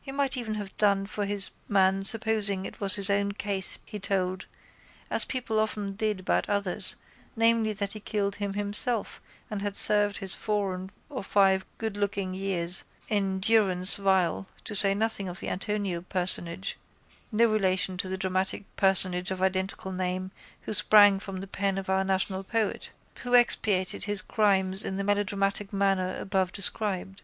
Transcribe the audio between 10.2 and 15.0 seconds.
four or five goodlooking years in durance vile to say